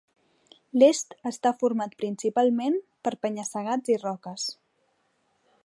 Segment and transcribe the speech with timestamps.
[0.83, 4.49] L'est està format principalment per penya-segats i roques.